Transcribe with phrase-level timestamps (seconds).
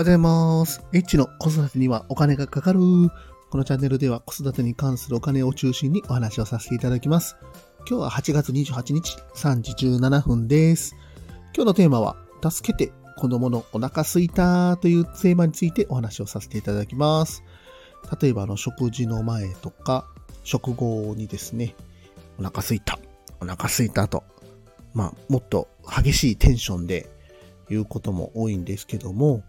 [0.00, 0.82] はようございます。
[0.94, 2.80] H の子育てにはお金がかかる。
[2.80, 7.36] このチャンネルでは子育てに関するお金を中心にお話をさせていただきます。
[7.86, 10.96] 今日は8月28日3時17分です。
[11.54, 17.44] 今日のテーマは、助けて子供のお腹すいたというテーマについてお話をさせていただきます。
[18.22, 20.06] 例えば、の、食事の前とか、
[20.44, 21.74] 食後にですね、
[22.38, 22.98] お腹すいた、
[23.38, 24.24] お腹すいたと、
[24.94, 27.10] まあ、もっと激しいテンションで
[27.68, 29.42] 言うことも多いんですけども、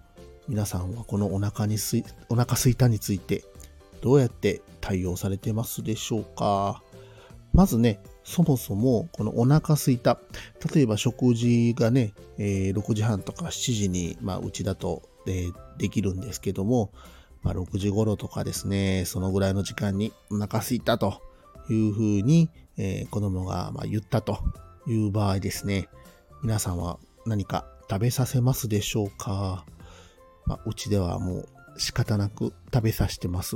[0.47, 3.43] 皆さんはこのお腹にすい、お腹すいたについて
[4.01, 6.83] どうやって対応されてますでしょうか？
[7.53, 10.19] まずね、そもそもこのお腹すいた、
[10.73, 16.91] 例えば食事がね、えー、6時半とか7時に、まあ、うちだと、えー、できるんですけども、
[17.43, 21.21] まあ、6時頃とかですね、そのぐらいの時間にお腹すいたと
[21.69, 24.39] いうふうに、えー、子供がま言ったと
[24.87, 25.89] いう場合ですね、
[26.41, 29.65] 皆さんは何か食べさせますでしょうか？
[30.51, 33.55] まあ、うちではもう仕方なく食べさせてます。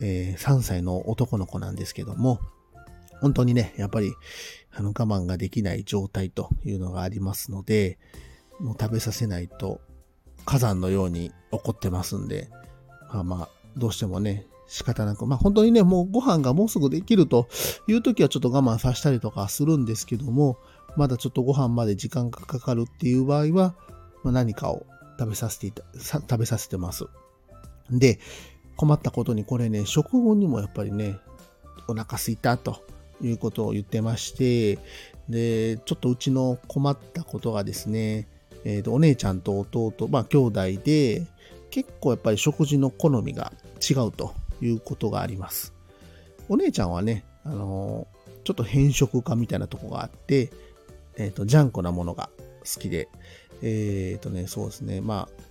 [0.00, 2.40] えー、3歳の男の子なんですけども、
[3.20, 4.14] 本当にね、やっぱり、
[4.72, 7.98] あの、我慢ができない状態というのがありますので、
[8.58, 9.82] もう食べさせないと
[10.46, 12.48] 火山のように怒ってますんで、
[13.12, 17.48] まあまあ、どうしてもね、仕方なく、まあ本当にね、もうご飯がもうすぐできると
[17.86, 20.56] いう時はちょっと我慢させたりとかするんですけども、
[20.96, 23.74] まだちょっとご飯まで時間がかかるっていう場合は、
[24.24, 24.86] まあ、何かを
[25.18, 27.06] 食べさせていた、食べさせてます。
[27.90, 28.18] で、
[28.76, 31.18] 困ったことにこれね、食後にもやっぱりね、
[31.88, 32.82] お腹すいたと
[33.22, 34.78] いうことを言ってまして、
[35.28, 38.28] で、ちょっとうちの困ったことがですね、
[38.64, 41.26] えー、とお姉ちゃんと弟、まあ兄弟で、
[41.70, 43.52] 結構やっぱり食事の好みが
[43.88, 45.74] 違うということがあります。
[46.48, 48.06] お姉ちゃんはね、あの、
[48.44, 50.50] ちょっと変色家みたいなとこがあって、
[51.16, 53.08] えっ、ー、と、ジャンコなものが好きで、
[53.62, 55.00] えっ、ー、とね、そうですね。
[55.00, 55.42] まあ、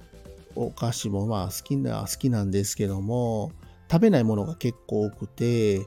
[0.55, 3.51] お菓子もまあ好きな、好きなんですけども、
[3.91, 5.85] 食べないものが結構多くて、えっ、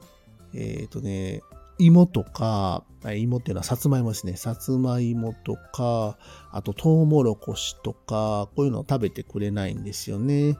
[0.53, 1.41] ー、とね、
[1.77, 4.35] 芋とか、芋っていうのはさつまいもですね。
[4.35, 6.17] さつまいもとか、
[6.51, 10.57] あとトウモロコシとか、こういうのを食べてくれないんですよね。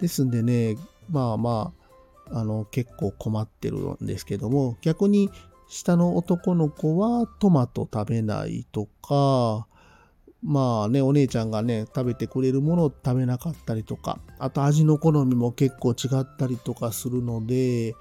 [0.00, 0.76] ですんでね、
[1.10, 1.72] まあま
[2.30, 5.30] あ、あの、結構困ってるんですけども、逆に
[5.68, 9.66] 下の男の子はトマト食べないとか、
[10.46, 17.96] まあね、お姉ちゃんがね、食べてくれるものを食べなかったりとか、あと味の好みも結構違ったりとかするので、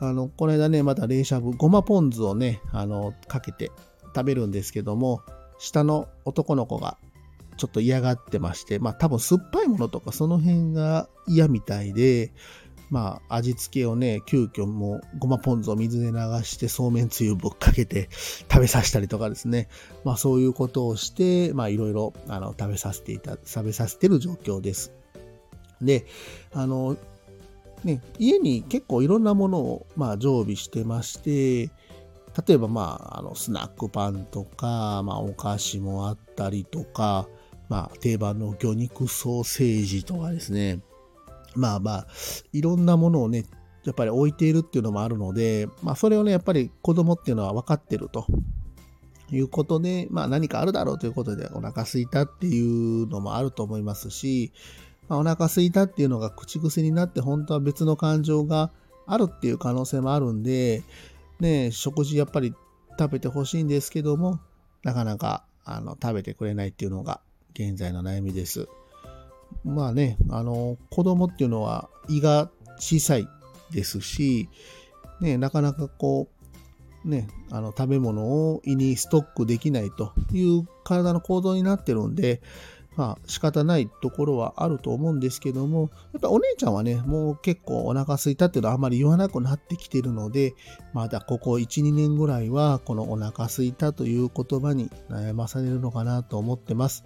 [0.00, 3.70] あの、この間ね、また冷しゃぶ、ごまポン酢をね、あの、かけて
[4.16, 5.22] 食べるんですけども、
[5.60, 6.98] 下の男の子が
[7.56, 12.32] ちょっと嫌がってまして、まあ多分酸っぱいものとかその辺が嫌みたいで、
[12.90, 18.08] まあ、味付けをね、急遽もう、ごまポン酢を水で流して、そうめんつゆぶっかけて
[18.50, 19.68] 食べさせたりとかですね。
[20.04, 24.92] まあ、そういうことをして、まあ、いろいろ、あの、食べさせていた、食べさせてる状況です。
[25.80, 26.04] で、
[26.52, 26.96] あの、
[27.84, 31.70] ね、家に結構いろんなものを、まあ、常備してまして、
[32.46, 37.28] 例えば、まあ、あの、スナックパンとか、まあ、お菓子もあったりとか、
[37.68, 40.80] まあ、定番の魚肉ソーセージとかですね、
[41.54, 42.06] まあまあ、
[42.52, 43.44] いろんなものをね、
[43.84, 48.26] やっぱり置いているっていうのもあるので、まあそれをね、やっぱり子供っていうのは分かってると
[49.30, 54.52] いうことで、まあ何かあるだろうということでお腹すいたっていうのもあると思いますし、
[55.08, 58.70] まあ、お腹すいたっていうのが口癖になって本当は別の感情が
[59.06, 60.84] あるっていう可能性もあるんで、
[61.40, 62.54] ね、食事やっぱり
[62.98, 64.40] 食べてほしいんですけども、
[64.84, 67.20] なかなかあの食べてくれないっていうのが
[67.54, 68.68] 現在の悩みです。
[69.64, 73.28] まあね、あの、子供っていうのは胃が小さい
[73.70, 74.48] ですし、
[75.20, 76.28] ね、なかなかこ
[77.04, 82.42] う、ね、あの、食べ物を胃にストックできないという体の構造になってるんで、
[82.96, 90.54] まあ仕方ないところはあると思うんですけども、やっぱお姉ちゃんはね、もう結構お腹空いたっていうのはあまり言わなくなってきてるので、
[90.92, 97.04] まだここ1、2年ぐらいはこのお腹空いたという言葉に悩まされるのかなと思ってます。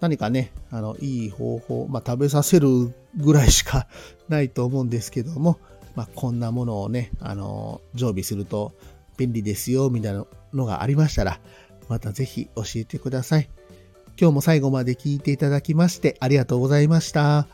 [0.00, 3.88] 何かね、あの、いい方法、まあ、食べさせるぐらいしか
[4.28, 5.58] ないと思うんですけども、
[5.96, 8.72] まあ、こんなものをね、あの、常備すると
[9.16, 10.24] 便利ですよ、みたいな
[10.54, 11.40] のがありましたら、
[11.88, 13.48] またぜひ教えてください。
[14.20, 17.46] 今日も最後まで聞いていただきましてありがとうございました。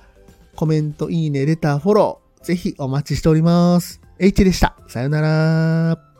[0.56, 4.00] コメント、いいね、レター、フォロー、ぜひお待ちしております。
[4.19, 4.76] H でした。
[4.88, 6.13] さよなら。